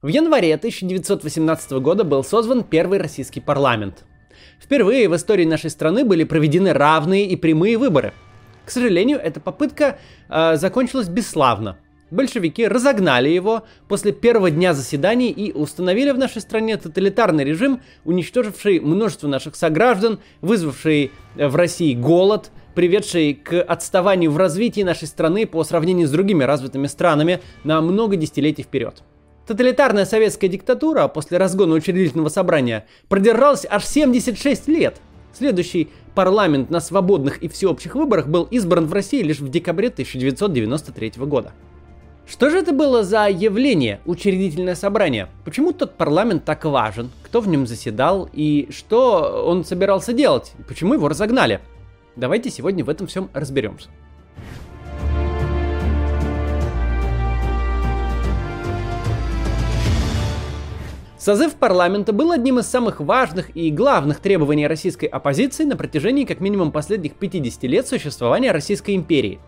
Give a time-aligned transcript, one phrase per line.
[0.00, 4.04] В январе 1918 года был создан первый российский парламент.
[4.60, 8.12] Впервые в истории нашей страны были проведены равные и прямые выборы.
[8.64, 9.98] К сожалению, эта попытка
[10.28, 11.78] э, закончилась бесславно.
[12.12, 18.78] Большевики разогнали его после первого дня заседаний и установили в нашей стране тоталитарный режим, уничтоживший
[18.78, 25.64] множество наших сограждан, вызвавший в России голод, приведший к отставанию в развитии нашей страны по
[25.64, 29.02] сравнению с другими развитыми странами на много десятилетий вперед.
[29.48, 35.00] Тоталитарная советская диктатура после разгона учредительного собрания продержалась аж 76 лет.
[35.32, 41.12] Следующий парламент на свободных и всеобщих выборах был избран в России лишь в декабре 1993
[41.24, 41.52] года.
[42.26, 45.28] Что же это было за явление, учредительное собрание?
[45.46, 47.10] Почему тот парламент так важен?
[47.22, 48.28] Кто в нем заседал?
[48.34, 50.52] И что он собирался делать?
[50.68, 51.60] Почему его разогнали?
[52.16, 53.88] Давайте сегодня в этом всем разберемся.
[61.28, 66.40] Созыв парламента был одним из самых важных и главных требований российской оппозиции на протяжении как
[66.40, 69.38] минимум последних 50 лет существования Российской империи.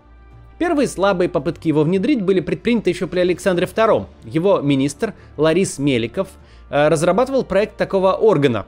[0.59, 4.05] Первые слабые попытки его внедрить были предприняты еще при Александре II.
[4.25, 6.29] Его министр Ларис Меликов
[6.69, 8.67] э, разрабатывал проект такого органа,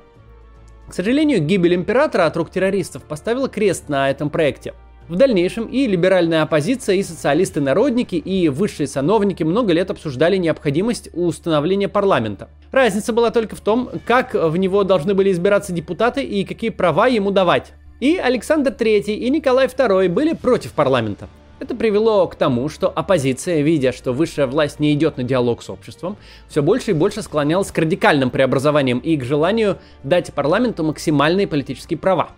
[0.88, 4.72] к сожалению, гибель императора от рук террористов поставила крест на этом проекте.
[5.12, 11.88] В дальнейшем и либеральная оппозиция, и социалисты-народники, и высшие сановники много лет обсуждали необходимость установления
[11.88, 12.48] парламента.
[12.70, 17.08] Разница была только в том, как в него должны были избираться депутаты и какие права
[17.08, 17.74] ему давать.
[18.00, 21.28] И Александр III и Николай II были против парламента.
[21.60, 25.68] Это привело к тому, что оппозиция, видя, что высшая власть не идет на диалог с
[25.68, 26.16] обществом,
[26.48, 31.98] все больше и больше склонялась к радикальным преобразованиям и к желанию дать парламенту максимальные политические
[31.98, 32.30] права.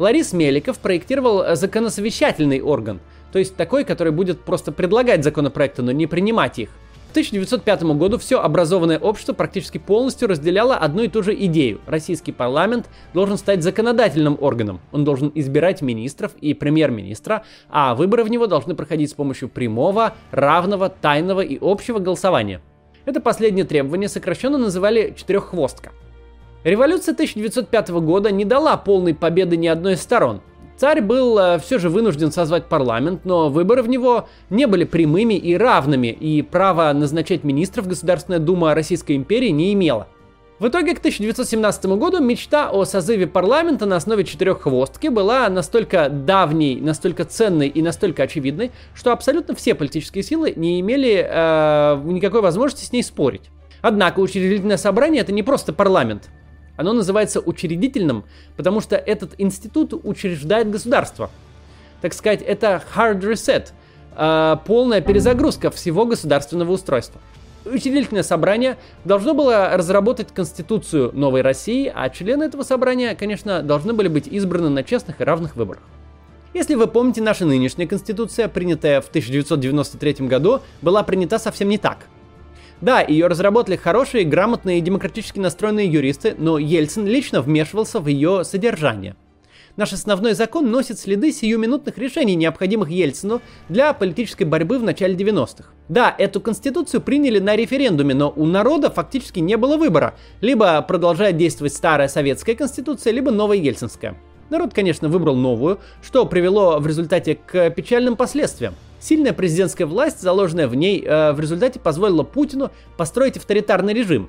[0.00, 2.98] Ларис Меликов проектировал законосовещательный орган,
[3.30, 6.70] то есть такой, который будет просто предлагать законопроекты, но не принимать их–
[7.00, 11.80] к 1905 году все образованное общество практически полностью разделяло одну и ту же идею.
[11.86, 14.80] Российский парламент должен стать законодательным органом.
[14.92, 20.14] Он должен избирать министров и премьер-министра, а выборы в него должны проходить с помощью прямого,
[20.30, 22.60] равного, тайного и общего голосования.
[23.06, 25.90] Это последнее требование сокращенно называли «четыреххвостка».
[26.62, 30.42] Революция 1905 года не дала полной победы ни одной из сторон.
[30.76, 35.34] Царь был э, все же вынужден созвать парламент, но выборы в него не были прямыми
[35.34, 40.08] и равными, и право назначать министров Государственная Дума Российской империи не имела.
[40.58, 46.78] В итоге к 1917 году мечта о созыве парламента на основе четыреххвостки была настолько давней,
[46.78, 52.84] настолько ценной и настолько очевидной, что абсолютно все политические силы не имели э, никакой возможности
[52.84, 53.50] с ней спорить.
[53.80, 56.28] Однако учредительное собрание это не просто парламент.
[56.80, 58.24] Оно называется учредительным,
[58.56, 61.30] потому что этот институт учреждает государство.
[62.00, 63.72] Так сказать, это hard reset,
[64.16, 67.20] э, полная перезагрузка всего государственного устройства.
[67.66, 74.08] Учредительное собрание должно было разработать Конституцию новой России, а члены этого собрания, конечно, должны были
[74.08, 75.82] быть избраны на честных и равных выборах.
[76.54, 81.98] Если вы помните, наша нынешняя Конституция, принятая в 1993 году, была принята совсем не так–
[82.80, 88.44] да, ее разработали хорошие, грамотные и демократически настроенные юристы, но Ельцин лично вмешивался в ее
[88.44, 89.16] содержание.
[89.76, 95.70] Наш основной закон носит следы сиюминутных решений, необходимых Ельцину для политической борьбы в начале 90-х.
[95.88, 100.14] Да, эту конституцию приняли на референдуме, но у народа фактически не было выбора.
[100.40, 104.16] Либо продолжает действовать старая советская конституция, либо новая ельцинская.
[104.50, 108.74] Народ, конечно, выбрал новую, что привело в результате к печальным последствиям.
[108.98, 114.28] Сильная президентская власть, заложенная в ней, э, в результате позволила Путину построить авторитарный режим.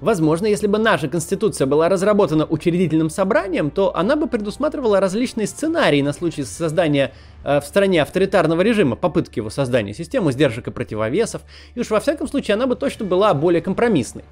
[0.00, 6.00] Возможно, если бы наша конституция была разработана учредительным собранием, то она бы предусматривала различные сценарии
[6.02, 11.42] на случай создания э, в стране авторитарного режима, попытки его создания, систему сдержек и противовесов,
[11.74, 14.24] и уж во всяком случае она бы точно была более компромиссной,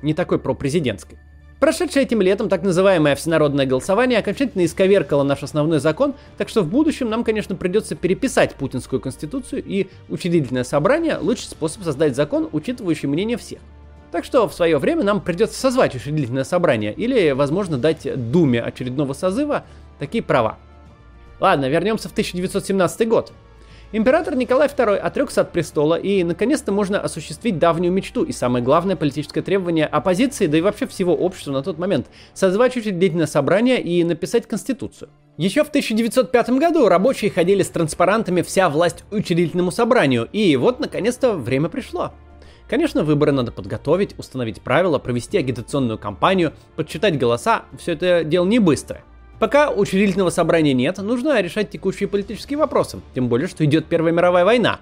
[0.00, 1.18] не такой пропрезидентской.
[1.60, 6.68] Прошедшее этим летом так называемое всенародное голосование окончательно исковеркало наш основной закон, так что в
[6.68, 13.08] будущем нам, конечно, придется переписать путинскую конституцию, и учредительное собрание– лучший способ создать закон, учитывающий
[13.08, 13.58] мнение всех.
[14.10, 19.12] Так что в свое время нам придется созвать учредительное собрание или, возможно, дать Думе очередного
[19.12, 19.64] созыва
[19.98, 20.58] такие права.
[21.40, 23.32] Ладно, вернемся в 1917 год.
[23.92, 28.94] Император Николай II отрекся от престола, и наконец-то можно осуществить давнюю мечту и самое главное
[28.94, 34.04] политическое требование оппозиции, да и вообще всего общества на тот момент– созвать учредительное собрание и
[34.04, 35.10] написать конституцию.
[35.38, 41.32] Еще в 1905 году рабочие ходили с транспарантами «Вся власть учредительному собранию», и вот наконец-то
[41.32, 42.12] время пришло.
[42.68, 48.60] Конечно, выборы надо подготовить, установить правила, провести агитационную кампанию, подсчитать голоса, все это дело не
[48.60, 49.02] быстрое.
[49.40, 54.44] Пока учредительного собрания нет, нужно решать текущие политические вопросы, тем более, что идет Первая мировая
[54.44, 54.80] война.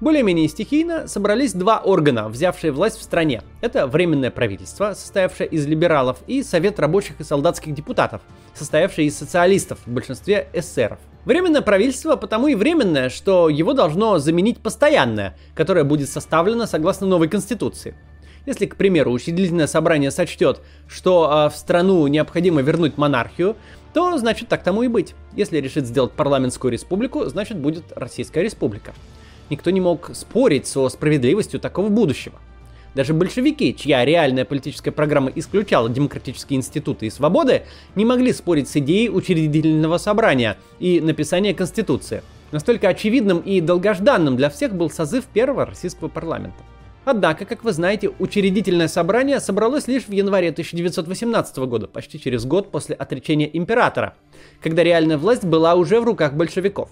[0.00, 3.42] Более-менее стихийно собрались два органа, взявшие власть в стране.
[3.60, 8.22] Это Временное правительство, состоявшее из либералов, и Совет рабочих и солдатских депутатов,
[8.54, 10.98] состоявший из социалистов, в большинстве эсеров.
[11.26, 17.28] Временное правительство потому и временное, что его должно заменить постоянное, которое будет составлено согласно новой
[17.28, 17.94] конституции.
[18.46, 23.56] Если, к примеру, учредительное собрание сочтет, что э, в страну необходимо вернуть монархию,
[23.92, 25.14] то значит так тому и быть.
[25.34, 28.94] Если решит сделать парламентскую республику, значит будет Российская республика
[29.50, 32.38] никто не мог спорить со справедливостью такого будущего.
[32.94, 37.62] Даже большевики, чья реальная политическая программа исключала демократические институты и свободы,
[37.94, 42.22] не могли спорить с идеей учредительного собрания и написания Конституции.
[42.52, 46.56] Настолько очевидным и долгожданным для всех был созыв первого российского парламента.
[47.06, 52.72] Однако, как вы знаете, учредительное собрание собралось лишь в январе 1918 года, почти через год
[52.72, 54.16] после отречения императора,
[54.60, 56.90] когда реальная власть была уже в руках большевиков.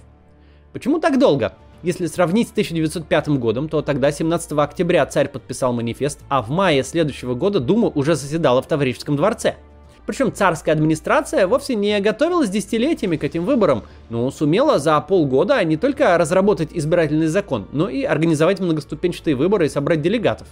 [0.72, 1.54] Почему так долго?
[1.82, 6.84] Если сравнить с 1905 годом, то тогда 17 октября царь подписал манифест, а в мае
[6.84, 9.56] следующего года Дума уже заседала в Таврическом дворце.
[10.06, 15.76] Причем царская администрация вовсе не готовилась десятилетиями к этим выборам, но сумела за полгода не
[15.76, 20.48] только разработать избирательный закон, но и организовать многоступенчатые выборы и собрать делегатов.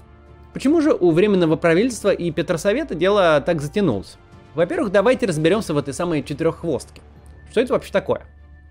[0.55, 4.17] Почему же у Временного правительства и Петросовета дело так затянулось?
[4.55, 7.01] Во-первых, давайте разберемся в этой самой четыреххвостке.
[7.51, 8.23] Что это вообще такое?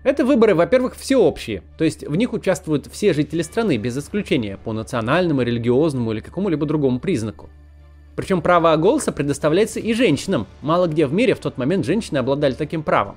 [0.04, 4.72] Это выборы, во-первых, всеобщие, то есть в них участвуют все жители страны, без исключения, по
[4.72, 7.50] национальному, религиозному или какому-либо другому признаку.
[8.14, 12.52] Причем право голоса предоставляется и женщинам, мало где в мире в тот момент женщины обладали
[12.52, 13.16] таким правом.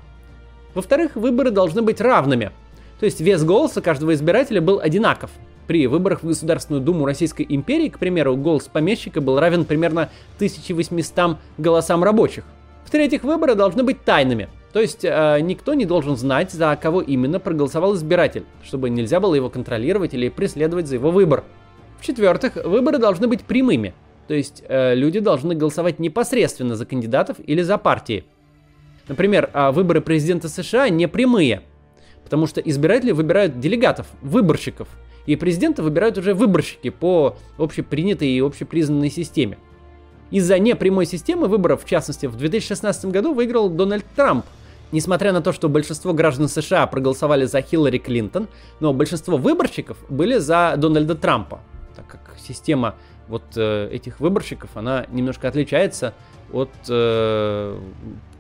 [0.74, 2.51] Во-вторых, выборы должны быть равными,
[3.00, 5.31] то есть вес голоса каждого избирателя был одинаков.
[5.68, 11.38] При выборах в Государственную Думу Российской империи, к примеру, голос помещика был равен примерно 1800
[11.57, 12.44] голосам рабочих.
[12.86, 17.39] В-третьих, выборы должны быть тайными, то есть э, никто не должен знать, за кого именно
[17.39, 21.44] проголосовал избиратель, чтобы нельзя было его контролировать или преследовать за его выбор.
[22.00, 23.95] В-четвертых, выборы должны быть прямыми,
[24.27, 28.25] то есть э, люди должны голосовать непосредственно за кандидатов или за партии.
[29.07, 31.62] Например, э, выборы президента США не прямые,
[32.24, 34.88] потому что избиратели выбирают делегатов, выборщиков,
[35.25, 39.57] и президента выбирают уже выборщики по общепринятой и общепризнанной системе.
[40.31, 44.45] Из-за непрямой системы выборов, в частности, в 2016 году выиграл Дональд Трамп,
[44.92, 48.48] Несмотря на то, что большинство граждан США проголосовали за Хиллари Клинтон,
[48.80, 51.60] но большинство выборщиков были за Дональда Трампа,
[51.95, 52.95] так как система
[53.27, 56.13] вот э, этих выборщиков, она немножко отличается
[56.51, 57.80] от э,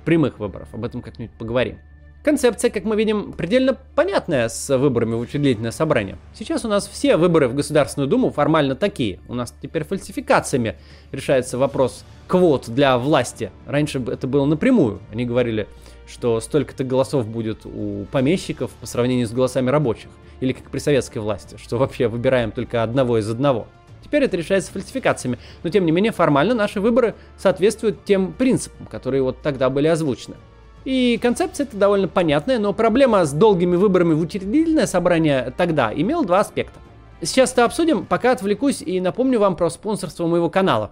[0.05, 0.67] прямых выборов.
[0.73, 1.79] Об этом как-нибудь поговорим.
[2.25, 6.17] Концепция, как мы видим, предельно понятная с выборами в учредительное собрание.
[6.33, 9.19] Сейчас у нас все выборы в Государственную Думу формально такие.
[9.27, 10.75] У нас теперь фальсификациями
[11.11, 13.51] решается вопрос квот для власти.
[13.67, 15.01] Раньше это было напрямую.
[15.11, 15.67] Они говорили,
[16.07, 20.09] что столько-то голосов будет у помещиков по сравнению с голосами рабочих.
[20.39, 23.67] Или как при советской власти, что вообще выбираем только одного из одного.
[24.05, 29.23] Теперь это решается фальсификациями, но тем не менее формально наши выборы соответствуют тем принципам, которые
[29.23, 30.35] вот тогда были озвучены.
[30.85, 36.23] И концепция это довольно понятная, но проблема с долгими выборами в учредительное собрание тогда имела
[36.23, 36.79] два аспекта.
[37.23, 40.91] Сейчас это обсудим, пока отвлекусь и напомню вам про спонсорство моего канала.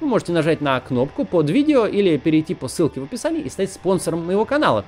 [0.00, 3.72] Вы можете нажать на кнопку под видео или перейти по ссылке в описании и стать
[3.72, 4.84] спонсором моего канала.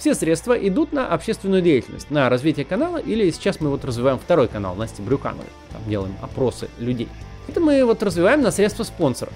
[0.00, 4.48] Все средства идут на общественную деятельность, на развитие канала, или сейчас мы вот развиваем второй
[4.48, 7.06] канал Насти Брюкановой, там делаем опросы людей.
[7.48, 9.34] Это мы вот развиваем на средства спонсоров.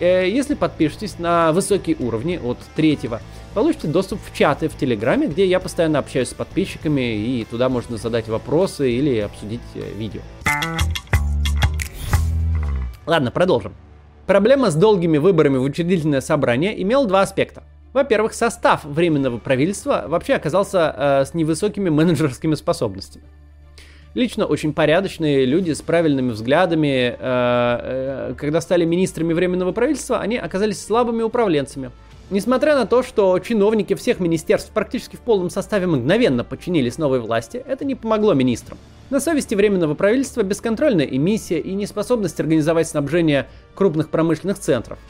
[0.00, 3.20] Э, если подпишетесь на высокие уровни от третьего,
[3.52, 7.98] получите доступ в чаты в Телеграме, где я постоянно общаюсь с подписчиками, и туда можно
[7.98, 10.22] задать вопросы или обсудить э, видео.
[13.04, 13.74] Ладно, продолжим.
[14.26, 17.64] Проблема с долгими выборами в учредительное собрание имела два аспекта.
[17.92, 23.24] Во-первых, состав Временного правительства вообще оказался э, с невысокими менеджерскими способностями.
[24.14, 30.36] Лично очень порядочные люди с правильными взглядами, э, э, когда стали министрами Временного правительства, они
[30.36, 31.90] оказались слабыми управленцами.
[32.30, 37.56] Несмотря на то, что чиновники всех министерств практически в полном составе мгновенно подчинились новой власти,
[37.56, 38.78] это не помогло министрам.
[39.10, 45.00] На совести Временного правительства бесконтрольная эмиссия и неспособность организовать снабжение крупных промышленных центров.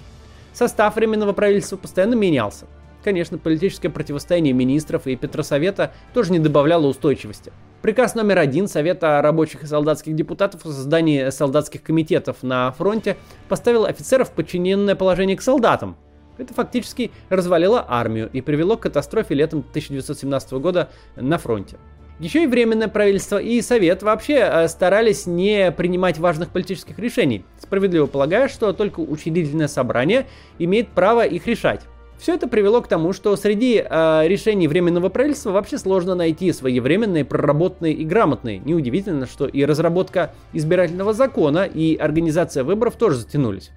[0.52, 2.66] Состав Временного правительства постоянно менялся.
[3.02, 7.52] Конечно, политическое противостояние министров и Петросовета тоже не добавляло устойчивости.
[7.80, 13.16] Приказ номер один Совета рабочих и солдатских депутатов о создании солдатских комитетов на фронте
[13.48, 15.96] поставил офицеров в подчиненное положение к солдатам.
[16.36, 21.78] Это фактически развалило армию и привело к катастрофе летом 1917 года на фронте.
[22.20, 28.04] Еще и Временное правительство и Совет вообще э, старались не принимать важных политических решений, справедливо
[28.04, 30.26] полагая, что только учредительное собрание
[30.58, 31.80] имеет право их решать.
[32.18, 37.24] Все это привело к тому, что среди э, решений Временного правительства вообще сложно найти своевременные,
[37.24, 38.58] проработанные и грамотные.
[38.58, 43.70] Неудивительно, что и разработка избирательного закона, и организация выборов тоже затянулись.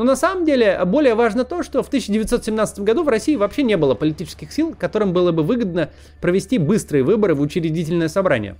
[0.00, 3.76] Но на самом деле более важно то, что в 1917 году в России вообще не
[3.76, 5.90] было политических сил, которым было бы выгодно
[6.22, 8.56] провести быстрые выборы в учредительное собрание.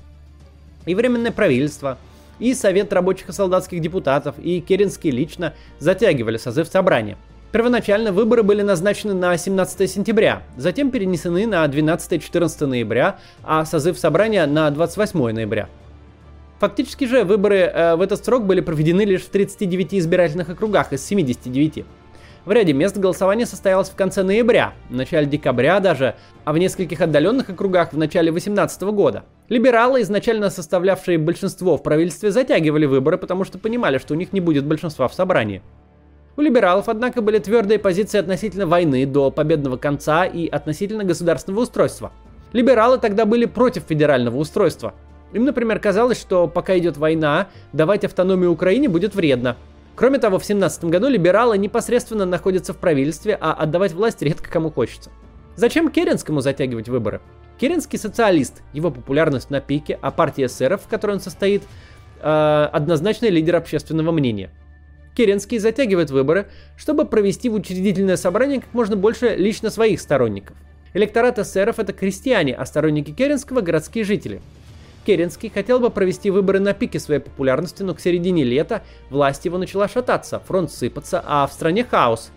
[0.84, 1.96] И Временное правительство,
[2.40, 7.16] и Совет рабочих и солдатских депутатов, и Керенский лично затягивали созыв собрания–
[7.52, 14.46] Первоначально выборы были назначены на 17 сентября, затем перенесены на 12-14 ноября, а созыв собрания
[14.46, 15.68] на 28 ноября.
[16.60, 21.02] Фактически же выборы э, в этот срок были проведены лишь в 39 избирательных округах из
[21.06, 21.86] 79.
[22.44, 27.00] В ряде мест голосование состоялось в конце ноября, в начале декабря даже, а в нескольких
[27.00, 29.24] отдаленных округах в начале 2018 года.
[29.48, 34.40] Либералы, изначально составлявшие большинство в правительстве, затягивали выборы, потому что понимали, что у них не
[34.40, 35.62] будет большинства в собрании.
[36.36, 42.12] У либералов, однако, были твердые позиции относительно войны до победного конца и относительно государственного устройства.
[42.52, 44.92] Либералы тогда были против федерального устройства.
[45.32, 49.56] Им, например, казалось, что пока идет война, давать автономию Украине будет вредно.
[49.94, 54.70] Кроме того, в 17 году либералы непосредственно находятся в правительстве, а отдавать власть редко кому
[54.70, 55.10] хочется.
[55.56, 57.20] Зачем Керенскому затягивать выборы?
[57.60, 61.62] Керенский социалист, его популярность на пике, а партия эсеров, в которой он состоит,
[62.22, 64.50] э, однозначный лидер общественного мнения.
[65.14, 66.46] Керенский затягивает выборы,
[66.78, 70.56] чтобы провести в учредительное собрание как можно больше лично своих сторонников.
[70.94, 74.40] Электорат эсеров– это крестьяне, а сторонники Керенского– городские жители.
[75.06, 79.58] Керенский хотел бы провести выборы на пике своей популярности, но к середине лета власть его
[79.58, 82.30] начала шататься, фронт сыпаться, а в стране хаос.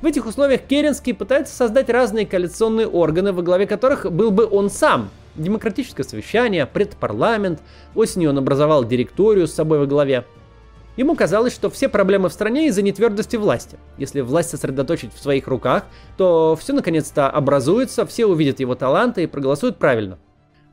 [0.00, 4.68] В этих условиях Керенский пытается создать разные коалиционные органы, во главе которых был бы он
[4.68, 5.10] сам.
[5.36, 7.60] Демократическое совещание, предпарламент,
[7.94, 10.24] осенью он образовал директорию с собой во главе.
[10.96, 13.78] Ему казалось, что все проблемы в стране из-за нетвердости власти.
[13.96, 15.84] Если власть сосредоточить в своих руках,
[16.18, 20.18] то все наконец-то образуется, все увидят его таланты и проголосуют правильно.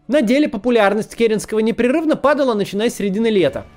[0.09, 3.67] На деле популярность Керенского непрерывно падала, начиная с середины лета.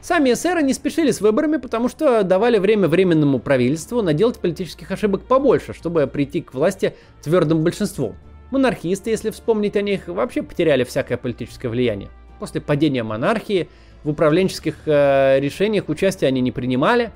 [0.00, 5.24] Сами эсеры не спешили с выборами, потому что давали время временному правительству наделать политических ошибок
[5.24, 6.94] побольше, чтобы прийти к власти
[7.24, 8.14] твердым большинством.
[8.52, 12.08] Монархисты, если вспомнить о них, вообще потеряли всякое политическое влияние.
[12.38, 13.68] После падения монархии
[14.04, 17.10] в управленческих э, решениях участия они не принимали.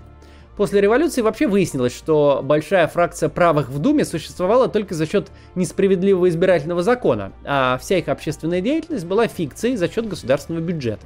[0.56, 6.28] После революции вообще выяснилось, что большая фракция правых в Думе существовала только за счет несправедливого
[6.28, 11.04] избирательного закона, а вся их общественная деятельность была фикцией за счет государственного бюджета.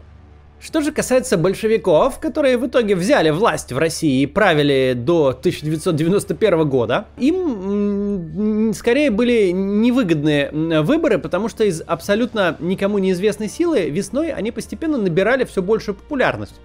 [0.61, 6.69] Что же касается большевиков, которые в итоге взяли власть в России и правили до 1991
[6.69, 10.50] года, им скорее были невыгодные
[10.83, 16.57] выборы, потому что из абсолютно никому неизвестной силы весной они постепенно набирали все большую популярность.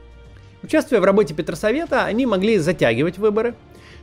[0.63, 3.53] Участвуя в работе Петросовета, они могли затягивать выборы.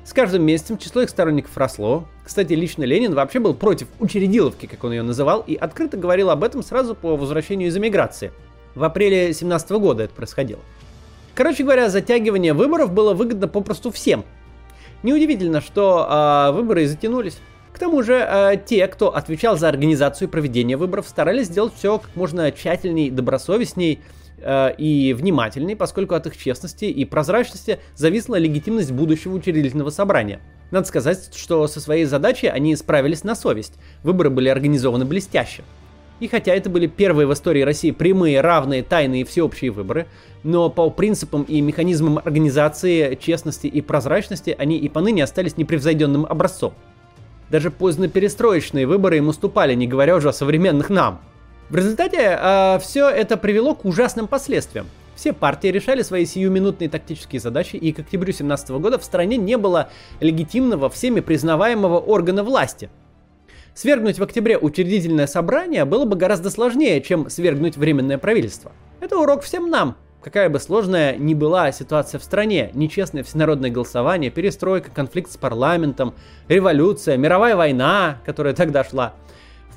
[0.05, 2.07] С каждым месяцем число их сторонников росло.
[2.25, 6.45] Кстати, лично Ленин вообще был против учредиловки, как он ее называл, и открыто говорил об
[6.45, 8.31] этом сразу по возвращению из эмиграции–
[8.75, 10.61] в апреле 17 года это происходило.
[11.35, 14.25] Короче говоря, затягивание выборов было выгодно попросту всем.
[15.03, 17.39] Неудивительно, что э, выборы затянулись.
[17.73, 21.99] К тому же, э, те, кто отвечал за организацию и проведение выборов, старались сделать все
[21.99, 24.01] как можно тщательней, добросовестней
[24.41, 30.41] э, и внимательней, поскольку от их честности и прозрачности зависела легитимность будущего учредительного собрания.
[30.71, 33.75] Надо сказать, что со своей задачей они справились на совесть.
[34.03, 35.63] Выборы были организованы блестяще.
[36.21, 40.07] И хотя это были первые в истории России прямые, равные, тайные и всеобщие выборы,
[40.43, 46.75] но по принципам и механизмам организации, честности и прозрачности они и поныне остались непревзойденным образцом.
[47.49, 51.23] Даже поздно-перестроечные выборы им уступали, не говоря уже о современных нам.
[51.71, 54.87] В результате э, все это привело к ужасным последствиям.
[55.15, 59.57] Все партии решали свои сиюминутные тактические задачи, и к октябрю 2017 года в стране не
[59.57, 59.89] было
[60.21, 62.91] легитимного, всеми признаваемого органа власти–
[63.75, 68.73] Свергнуть в октябре учредительное собрание было бы гораздо сложнее, чем свергнуть временное правительство.
[69.01, 69.97] Это урок всем нам.
[70.23, 76.15] Какая бы сложная ни была ситуация в стране, нечестное всенародное голосование, перестройка, конфликт с парламентом,
[76.49, 79.15] революция, мировая война, которая тогда шла.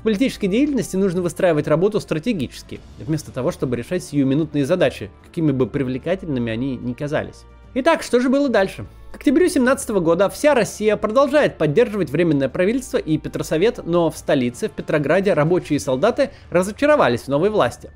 [0.04, 6.52] Политической деятельности нужно выстраивать работу стратегически, вместо того, чтобы решать сиюминутные задачи, какими бы привлекательными
[6.52, 7.44] они ни казались.
[7.72, 8.84] Итак, что же было дальше?
[9.12, 14.68] К октябрю 2017 года вся Россия продолжает поддерживать Временное правительство и Петросовет, но в столице,
[14.68, 17.90] в Петрограде, рабочие и солдаты разочаровались в новой власти.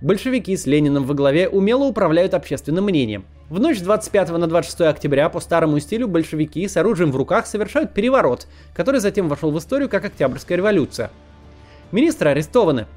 [0.00, 3.26] Большевики с Лениным во главе умело управляют общественным мнением.
[3.48, 7.46] В ночь с 25 на 26 октября по старому стилю большевики с оружием в руках
[7.46, 11.10] совершают переворот, который затем вошел в историю как Октябрьская революция.
[11.94, 12.88] Министры арестованы,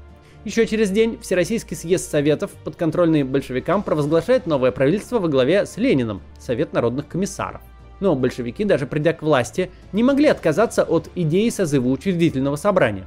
[0.44, 6.20] еще через день Всероссийский съезд Советов, подконтрольный большевикам, провозглашает новое правительство во главе с Лениным,
[6.40, 7.60] Совет народных комиссаров.
[8.00, 13.06] Но большевики, даже придя к власти, не могли отказаться от идеи созыва учредительного собрания.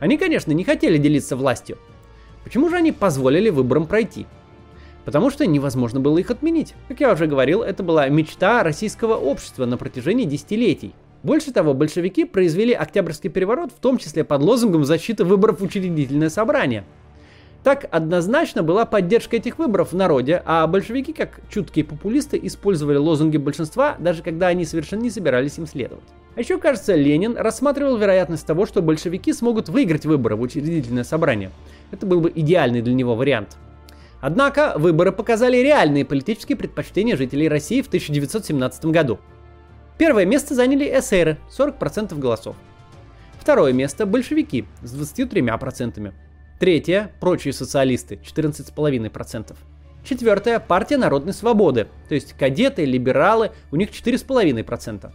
[0.00, 1.76] Они, конечно, не хотели делиться властью.
[2.42, 4.24] Почему же они позволили выборам пройти?
[5.04, 6.72] Потому что невозможно было их отменить.
[6.88, 10.94] Как я уже говорил, это была мечта российского общества на протяжении десятилетий.
[11.26, 16.28] Больше того, большевики произвели Октябрьский переворот, в том числе под лозунгом защиты выборов в учредительное
[16.28, 16.84] собрание.
[17.64, 23.38] Так однозначно была поддержка этих выборов в народе, а большевики, как чуткие популисты, использовали лозунги
[23.38, 26.04] большинства, даже когда они совершенно не собирались им следовать.
[26.36, 31.50] А еще, кажется, Ленин рассматривал вероятность того, что большевики смогут выиграть выборы в учредительное собрание.
[31.90, 33.56] Это был бы идеальный для него вариант.
[34.20, 39.18] Однако выборы показали реальные политические предпочтения жителей России в 1917 году.
[39.98, 42.56] Первое место заняли эсеры, 40% голосов.
[43.40, 46.12] Второе место– большевики с 23%.
[46.58, 49.56] Третье– прочие социалисты, 14,5%.
[50.04, 55.12] Четвертое– партия народной свободы, то есть кадеты, либералы, у них 4,5%.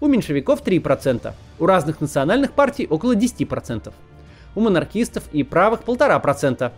[0.00, 3.92] У меньшевиков 3%, у разных национальных партий около 10%.
[4.54, 6.72] У монархистов и правых 1,5%.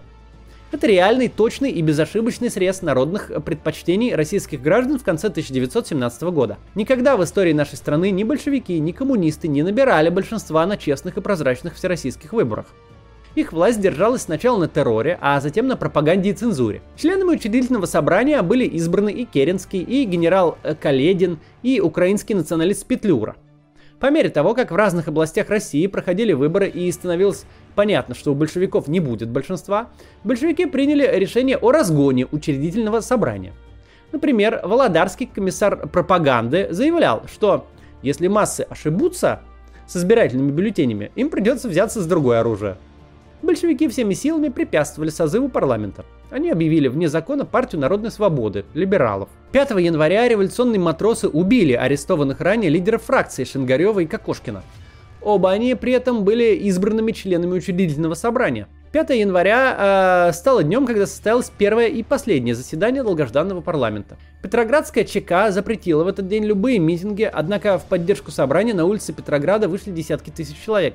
[0.73, 6.59] Это реальный, точный и безошибочный срез народных предпочтений российских граждан в конце 1917 года.
[6.77, 11.21] Никогда в истории нашей страны ни большевики, ни коммунисты не набирали большинства на честных и
[11.21, 12.67] прозрачных всероссийских выборах.
[13.35, 16.83] Их власть держалась сначала на терроре, а затем на пропаганде и цензуре.
[16.97, 23.35] Членами учредительного собрания были избраны и Керенский, и генерал Каледин, и украинский националист Петлюра.
[24.01, 28.35] По мере того, как в разных областях России проходили выборы и становилось понятно, что у
[28.35, 29.91] большевиков не будет большинства,
[30.25, 33.53] большевики приняли решение о разгоне учредительного собрания.
[34.11, 37.67] Например, Володарский комиссар пропаганды заявлял, что
[38.03, 39.43] если массы ошибутся
[39.87, 42.79] с избирательными бюллетенями, им придется взяться с другое оружие–
[43.43, 46.05] большевики всеми силами препятствовали созыву парламента.
[46.31, 49.29] Они объявили вне закона партию народной свободы, либералов.
[49.53, 54.63] 5 января революционные матросы убили арестованных ранее лидеров фракции Шенгарева и Кокошкина.
[55.23, 58.69] Оба они при этом были избранными членами учредительного собрания.
[58.93, 64.17] 5 января э, стало днем, когда состоялось первое и последнее заседание долгожданного парламента.
[64.43, 69.69] Петроградская ЧК запретила в этот день любые митинги, однако в поддержку собрания на улице Петрограда
[69.69, 70.95] вышли десятки тысяч человек.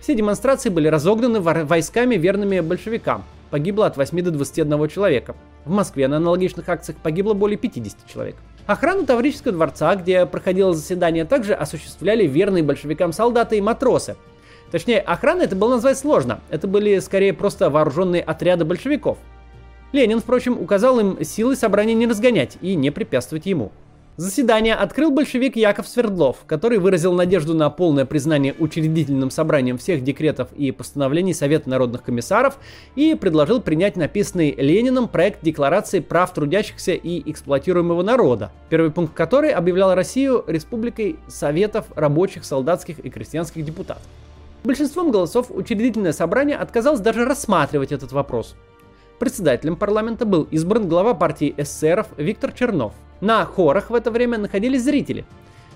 [0.00, 3.24] Все демонстрации были разогнаны войсками, верными большевикам.
[3.50, 5.36] Погибло от 8 до 21 человека.
[5.64, 8.36] В Москве на аналогичных акциях погибло более 50 человек.
[8.66, 14.16] Охрану Таврического дворца, где проходило заседание, также осуществляли верные большевикам солдаты и матросы.
[14.70, 16.40] Точнее, охрана это было назвать сложно.
[16.48, 19.18] Это были скорее просто вооруженные отряды большевиков.
[19.92, 23.72] Ленин, впрочем, указал им силы собрания не разгонять и не препятствовать ему.
[24.20, 30.52] Заседание открыл большевик Яков Свердлов, который выразил надежду на полное признание учредительным собранием всех декретов
[30.52, 32.58] и постановлений Совета народных комиссаров
[32.96, 39.52] и предложил принять написанный Лениным проект Декларации прав трудящихся и эксплуатируемого народа, первый пункт которой
[39.52, 44.02] объявлял Россию республикой Советов рабочих, солдатских и крестьянских депутатов.
[44.64, 48.54] Большинством голосов учредительное собрание отказалось даже рассматривать этот вопрос.
[49.18, 54.84] Председателем парламента был избран глава партии эсеров Виктор Чернов– на хорах в это время находились
[54.84, 55.24] зрители.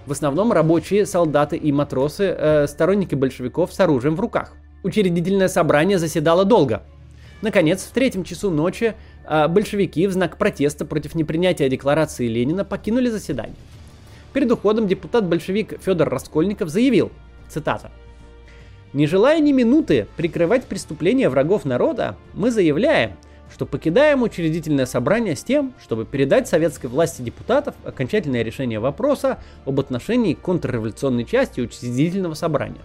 [0.07, 4.52] В основном рабочие, солдаты и матросы, э, сторонники большевиков с оружием в руках.
[4.83, 6.83] Учредительное собрание заседало долго.
[7.40, 8.94] Наконец, в третьем часу ночи
[9.26, 13.57] э, большевики в знак протеста против непринятия декларации Ленина покинули заседание.
[14.33, 17.12] Перед уходом депутат-большевик Федор Раскольников заявил,
[17.48, 17.90] цитата,
[18.92, 23.12] «Не желая ни минуты прикрывать преступления врагов народа, мы заявляем,
[23.55, 29.79] что покидаем учредительное собрание с тем, чтобы передать советской власти депутатов окончательное решение вопроса об
[29.79, 32.81] отношении к контрреволюционной части учредительного собрания.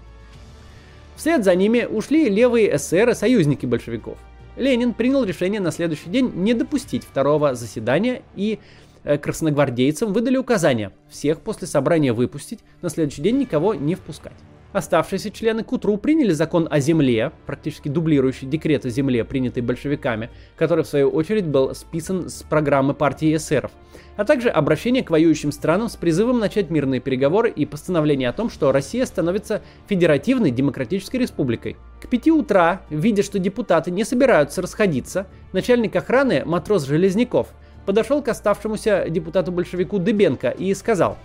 [1.15, 4.19] Вслед за ними ушли левые эсеры, союзники большевиков.
[4.57, 8.59] Ленин принял решение на следующий день не допустить второго заседания и
[9.03, 14.33] э, красногвардейцам выдали указание всех после собрания выпустить, на следующий день никого не впускать.
[14.71, 20.29] Оставшиеся члены к утру приняли закон о земле, практически дублирующий декрет о земле, принятый большевиками,
[20.55, 23.71] который в свою очередь был списан с программы партии эсеров,
[24.15, 28.51] а также обращение к воюющим странам с призывом начать мирные переговоры и постановление о том,
[28.51, 31.75] что Россия становится федеративной демократической республикой.
[31.99, 37.47] К пяти утра, видя, что депутаты не собираются расходиться, начальник охраны, матрос Железняков,
[37.87, 41.17] подошел к оставшемуся депутату-большевику Дыбенко и сказал,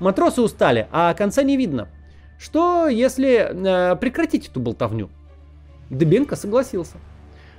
[0.00, 1.88] «Матросы устали, а конца не видно.
[2.38, 5.10] Что, если э, прекратить эту болтовню?
[5.90, 6.98] Дыбенко согласился.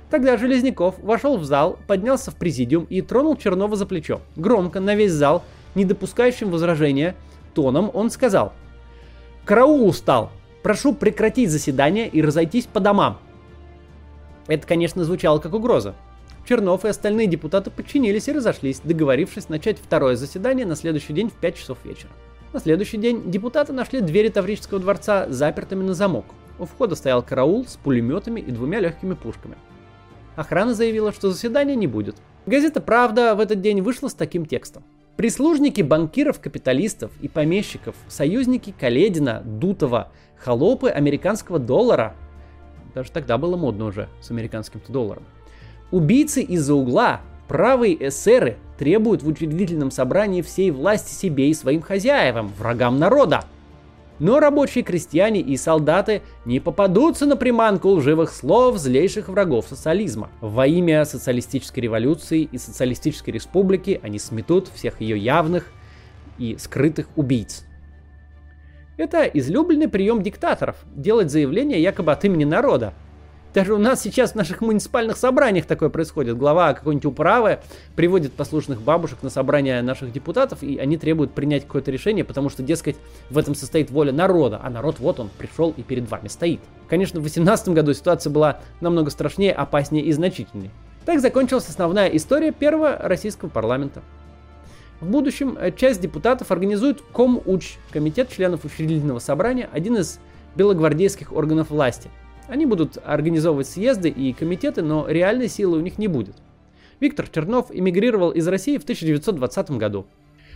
[0.08, 4.20] Тогда Железняков вошел в зал, поднялся в президиум и тронул Чернова за плечо.
[4.36, 7.14] Громко, на весь зал, не допускающим возражения,
[7.54, 8.52] тоном он сказал.
[9.44, 10.30] «Караул устал!
[10.62, 13.18] Прошу прекратить заседание и разойтись по домам!»
[14.46, 15.94] Это, конечно, звучало как угроза.
[16.48, 21.34] Чернов и остальные депутаты подчинились и разошлись, договорившись начать второе заседание на следующий день в
[21.34, 22.10] 5 часов вечера.
[22.52, 26.24] На следующий день депутаты нашли двери Таврического дворца запертыми на замок.
[26.58, 29.56] У входа стоял караул с пулеметами и двумя легкими пушками.
[30.34, 32.16] Охрана заявила, что заседания не будет.
[32.46, 34.82] Газета «Правда» в этот день вышла с таким текстом.
[35.16, 42.16] Прислужники банкиров, капиталистов и помещиков, союзники Каледина, Дутова, холопы американского доллара.
[42.96, 45.22] Даже тогда было модно уже с американским долларом.
[45.92, 52.50] Убийцы из-за угла, правые эсеры требуют в учредительном собрании всей власти себе и своим хозяевам,
[52.58, 53.44] врагам народа.
[54.18, 60.30] Но рабочие крестьяне и солдаты не попадутся на приманку лживых слов злейших врагов социализма.
[60.40, 65.66] Во имя социалистической революции и социалистической республики они сметут всех ее явных
[66.38, 67.66] и скрытых убийц.
[68.96, 72.94] Это излюбленный прием диктаторов– делать заявление якобы от имени народа,
[73.52, 76.36] даже у нас сейчас в наших муниципальных собраниях такое происходит.
[76.36, 77.58] Глава какой-нибудь управы
[77.96, 82.62] приводит послушных бабушек на собрание наших депутатов, и они требуют принять какое-то решение, потому что,
[82.62, 82.96] дескать,
[83.28, 86.60] в этом состоит воля народа, а народ вот он пришел и перед вами стоит.
[86.88, 90.70] Конечно, в 2018 году ситуация была намного страшнее, опаснее и значительнее.
[91.04, 94.02] Так закончилась основная история первого российского парламента.
[95.00, 100.20] В будущем часть депутатов организует КомУЧ, комитет членов учредительного собрания, один из
[100.54, 102.10] белогвардейских органов власти–
[102.50, 106.34] они будут организовывать съезды и комитеты, но реальной силы у них не будет.
[107.00, 110.06] Виктор Чернов эмигрировал из России в 1920 году.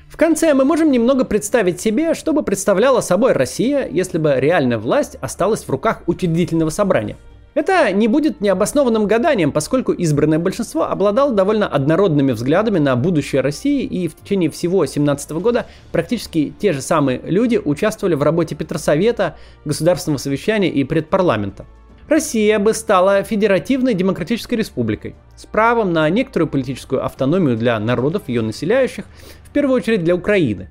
[0.09, 4.79] В конце мы можем немного представить себе, что бы представляла собой Россия, если бы реальная
[4.79, 7.17] власть осталась в руках учредительного собрания.
[7.55, 13.85] Это не будет необоснованным гаданием, поскольку избранное большинство обладало довольно однородными взглядами на будущее России,
[13.85, 19.37] и в течение всего 17 года практически те же самые люди участвовали в работе Петросовета,
[19.65, 21.65] Государственного совещания и предпарламента.
[22.09, 28.43] Россия бы стала федеративной демократической республикой с правом на некоторую политическую автономию для народов, ее
[28.43, 29.07] населяющих,
[29.45, 30.69] в первую очередь для Украины.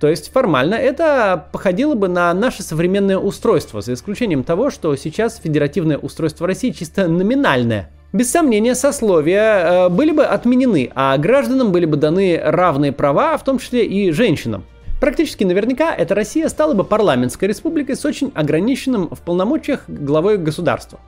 [0.00, 5.40] То есть формально это походило бы на наше современное устройство, за исключением того, что сейчас
[5.42, 7.90] федеративное устройство России чисто номинальное.
[8.12, 13.44] Без сомнения, сословия э, были бы отменены, а гражданам были бы даны равные права, в
[13.44, 14.64] том числе и женщинам.
[15.04, 20.98] Практически наверняка эта Россия стала бы парламентской республикой с очень ограниченным в полномочиях главой государства.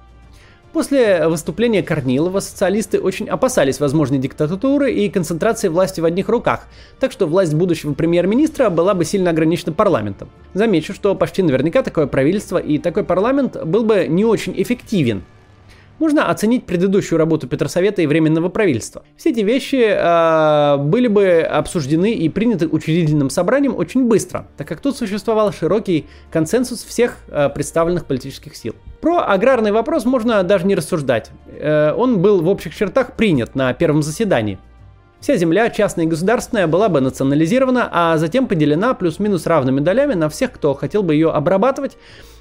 [0.75, 6.67] После выступления Корнилова социалисты очень опасались возможной диктатуры и концентрации власти в одних руках,
[7.01, 10.29] так что власть будущего премьер-министра была бы сильно ограничена парламентом.
[10.53, 15.25] Замечу, что почти наверняка такое правительство и такой парламент был бы не очень эффективен,
[15.99, 19.03] можно оценить предыдущую работу Петросовета и Временного правительства.
[19.17, 24.81] Все эти вещи э, были бы обсуждены и приняты учредительным собранием очень быстро, так как
[24.81, 28.75] тут существовал широкий консенсус всех э, представленных политических сил.
[29.01, 31.31] Про аграрный вопрос можно даже не рассуждать.
[31.47, 34.59] Э, он был в общих чертах принят на первом заседании.
[35.27, 40.29] Вся земля, частная и государственная, была бы национализирована, а затем поделена плюс-минус равными долями на
[40.29, 41.99] всех, кто хотел бы ее обрабатывать,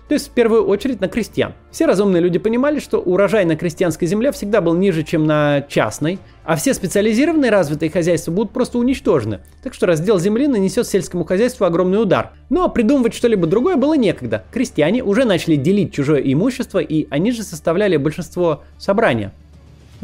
[0.08, 1.54] то есть в первую очередь на крестьян.
[1.71, 6.19] Все разумные люди понимали, что урожай на крестьянской земле всегда был ниже, чем на частной,
[6.43, 9.39] а все специализированные развитые хозяйства будут просто уничтожены.
[9.63, 12.34] Так что раздел земли нанесет сельскому хозяйству огромный удар.
[12.52, 14.43] Но придумывать что-либо другое было некогда.
[14.52, 19.34] Крестьяне уже начали делить чужое имущество, и они же составляли большинство собрания.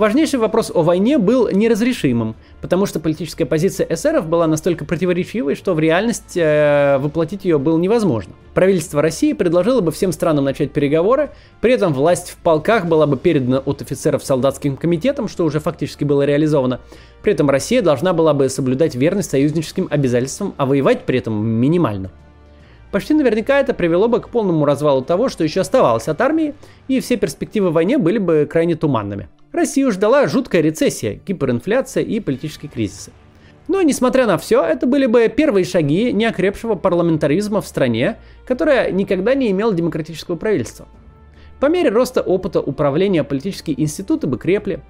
[0.02, 5.76] Важнейший вопрос о войне был неразрешимым, потому что политическая позиция эсеров была настолько противоречивой, что
[5.76, 8.34] в реальности э, воплотить ее было невозможно.
[8.56, 11.30] Правительство России предложило бы всем странам начать переговоры,
[11.62, 16.04] при этом власть в полках была бы передана от офицеров солдатским комитетам, что уже фактически
[16.04, 16.80] было реализовано.
[17.22, 22.10] При этом Россия должна была бы соблюдать верность союзническим обязательствам, а воевать при этом минимально.
[22.92, 26.54] Почти наверняка это привело бы к полному развалу того, что еще оставалось от армии,
[26.90, 29.30] и все перспективы в войне были бы крайне туманными.
[29.54, 33.12] Россию ждала жуткая рецессия, гиперинфляция и политические кризисы.
[33.68, 39.34] Но, несмотря на все, это были бы первые шаги неокрепшего парламентаризма в стране, которая никогда
[39.36, 40.88] не имела демократического правительства.
[41.62, 44.82] По мере роста опыта управления политические институты бы крепли.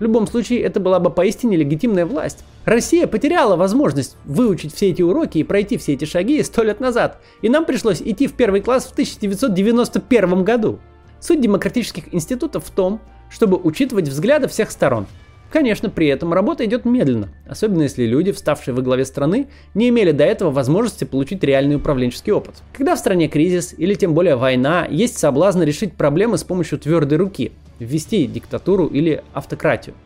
[0.00, 2.42] В любом случае, это была бы поистине легитимная власть.
[2.64, 7.20] Россия потеряла возможность выучить все эти уроки и пройти все эти шаги сто лет назад,
[7.42, 10.78] и нам пришлось идти в первый класс в 1991 году.
[11.20, 15.06] Суть демократических институтов в том, чтобы учитывать взгляды всех сторон.
[15.50, 20.12] Конечно, при этом работа идет медленно, особенно если люди, вставшие во главе страны, не имели
[20.12, 22.54] до этого возможности получить реальный управленческий опыт.
[22.72, 27.18] Когда в стране кризис или тем более война, есть соблазн решить проблемы с помощью твердой
[27.18, 29.96] руки, ввести диктатуру или автократию.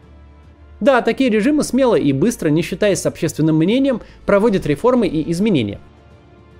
[0.80, 5.78] Да, такие режимы смело и быстро, не считаясь с общественным мнением, проводят реформы и изменения.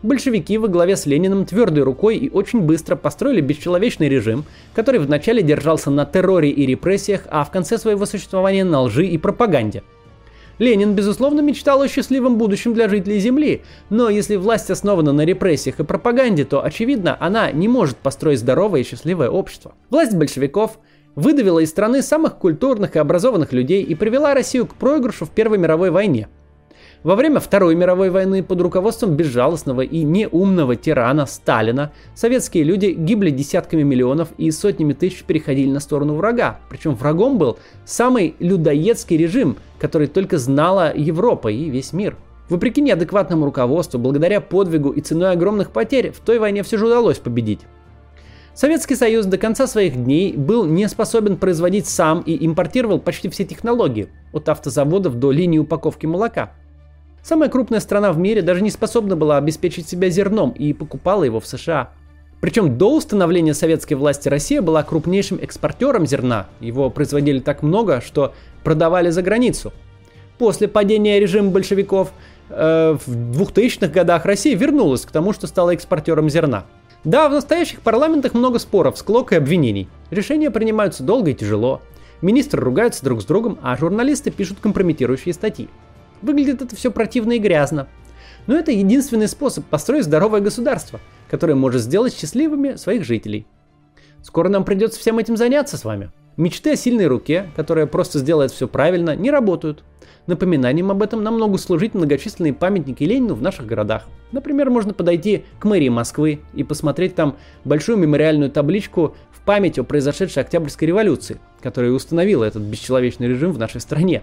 [0.04, 5.42] Большевики во главе с Лениным твердой рукой и очень быстро построили бесчеловечный режим, который вначале
[5.42, 9.82] держался на терроре и репрессиях, а в конце своего существования на лжи и пропаганде.
[10.58, 15.80] Ленин, безусловно, мечтал о счастливом будущем для жителей Земли, но если власть основана на репрессиях
[15.80, 19.74] и пропаганде, то, очевидно, она не может построить здоровое и счастливое общество.
[19.90, 20.78] Власть большевиков
[21.16, 25.58] выдавила из страны самых культурных и образованных людей и привела Россию к проигрышу в Первой
[25.58, 26.28] мировой войне–
[27.04, 33.28] во время Второй мировой войны под руководством безжалостного и неумного тирана Сталина советские люди гибли
[33.28, 36.60] десятками миллионов и сотнями тысяч переходили на сторону врага.
[36.70, 42.16] Причем врагом был самый людоедский режим, который только знала Европа и весь мир.
[42.48, 47.18] Вопреки неадекватному руководству, благодаря подвигу и ценой огромных потерь, в той войне все же удалось
[47.18, 47.60] победить.
[48.54, 53.44] Советский Союз до конца своих дней был не способен производить сам и импортировал почти все
[53.44, 56.52] технологии, от автозаводов до линии упаковки молока–
[57.24, 61.40] Самая крупная страна в мире даже не способна была обеспечить себя зерном и покупала его
[61.40, 61.88] в США.
[62.42, 66.48] Причем до установления советской власти Россия была крупнейшим экспортером зерна.
[66.60, 69.72] Его производили так много, что продавали за границу.
[70.36, 72.12] После падения режима большевиков
[72.50, 76.64] э, в 2000-х годах Россия вернулась к тому, что стала экспортером зерна.
[77.04, 79.88] Да, в настоящих парламентах много споров, склок и обвинений.
[80.10, 81.80] Решения принимаются долго и тяжело.
[82.20, 85.70] Министры ругаются друг с другом, а журналисты пишут компрометирующие статьи.
[86.22, 87.88] Выглядит это все противно и грязно.
[88.46, 91.00] Но это единственный способ построить здоровое государство,
[91.30, 93.46] которое может сделать счастливыми своих жителей.
[94.22, 96.10] Скоро нам придется всем этим заняться с вами.
[96.36, 99.84] Мечты о сильной руке, которая просто сделает все правильно, не работают.
[100.26, 104.08] Напоминанием об этом нам могут служить многочисленные памятники Ленину в наших городах.
[104.32, 109.84] Например, можно подойти к мэрии Москвы и посмотреть там большую мемориальную табличку в память о
[109.84, 114.22] произошедшей Октябрьской революции, которая установила этот бесчеловечный режим в нашей стране.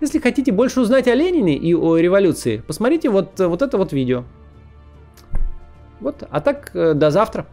[0.00, 4.24] Если хотите больше узнать о Ленине и о революции, посмотрите вот, вот это вот видео.
[6.00, 7.46] Вот, а так, э, до завтра.